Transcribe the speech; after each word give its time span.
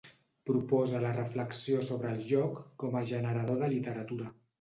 Proposa 0.49 1.01
la 1.03 1.11
reflexió 1.17 1.83
sobre 1.87 2.13
el 2.13 2.23
joc 2.31 2.57
com 2.85 2.97
a 3.01 3.05
generador 3.13 3.61
de 3.65 3.71
literatura. 3.75 4.33